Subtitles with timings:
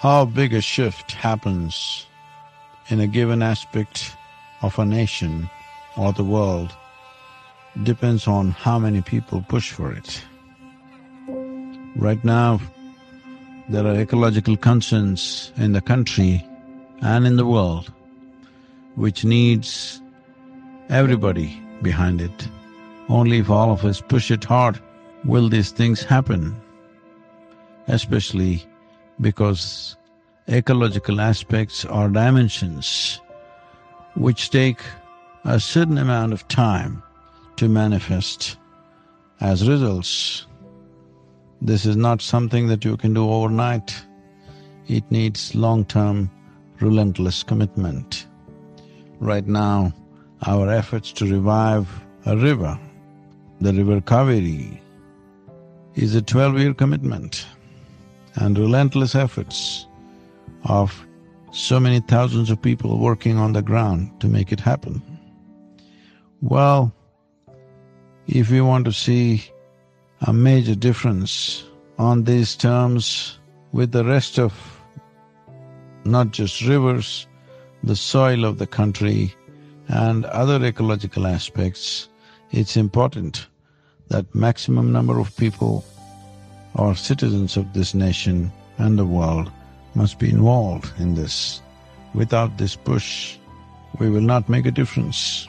[0.00, 2.06] How big a shift happens
[2.88, 4.16] in a given aspect
[4.62, 5.50] of a nation
[5.94, 6.74] or the world
[7.82, 10.24] depends on how many people push for it.
[11.96, 12.62] Right now,
[13.68, 16.48] there are ecological concerns in the country
[17.02, 17.92] and in the world
[18.94, 20.00] which needs
[20.88, 22.48] everybody behind it.
[23.10, 24.80] Only if all of us push it hard
[25.26, 26.58] will these things happen,
[27.86, 28.64] especially
[29.20, 29.96] because
[30.48, 33.20] ecological aspects are dimensions
[34.14, 34.80] which take
[35.44, 37.02] a certain amount of time
[37.56, 38.56] to manifest
[39.40, 40.46] as results.
[41.62, 43.94] This is not something that you can do overnight.
[44.88, 46.30] It needs long-term,
[46.80, 48.26] relentless commitment.
[49.20, 49.92] Right now,
[50.46, 51.88] our efforts to revive
[52.26, 52.78] a river,
[53.60, 54.80] the river Kaveri,
[55.94, 57.46] is a twelve-year commitment
[58.36, 59.86] and relentless efforts
[60.64, 61.06] of
[61.52, 65.02] so many thousands of people working on the ground to make it happen.
[66.42, 66.94] Well,
[68.26, 69.44] if we want to see
[70.22, 71.64] a major difference
[71.98, 73.38] on these terms
[73.72, 74.52] with the rest of
[76.04, 77.26] not just rivers,
[77.82, 79.34] the soil of the country
[79.88, 82.08] and other ecological aspects,
[82.52, 83.46] it's important
[84.08, 85.84] that maximum number of people
[86.74, 89.50] or citizens of this nation and the world
[89.94, 91.62] must be involved in this.
[92.14, 93.36] Without this push,
[93.98, 95.48] we will not make a difference.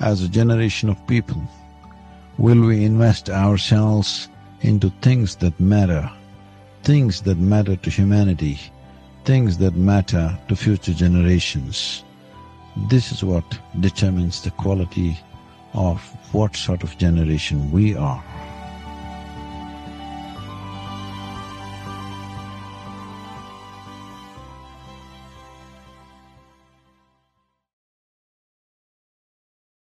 [0.00, 1.42] As a generation of people,
[2.38, 4.28] will we invest ourselves
[4.60, 6.10] into things that matter,
[6.82, 8.58] things that matter to humanity,
[9.24, 12.04] things that matter to future generations?
[12.90, 15.18] This is what determines the quality
[15.72, 16.00] of
[16.32, 18.22] what sort of generation we are.